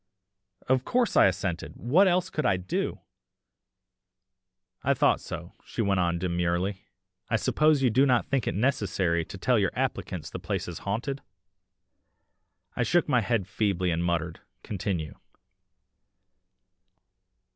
[0.67, 3.01] "Of course I assented what else could I do?
[4.81, 6.81] "'I thought so,' she went on demurely,
[7.29, 10.79] 'I suppose you do not think it necessary to tell your applicants the place is
[10.89, 11.21] haunted?'
[12.75, 15.19] "I shook my head feebly and muttered: 'Continue.